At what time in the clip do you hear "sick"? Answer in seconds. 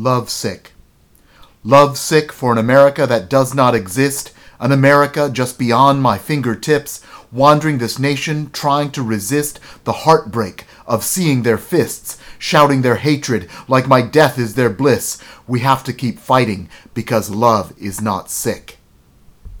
0.30-0.72, 1.98-2.32, 18.30-18.79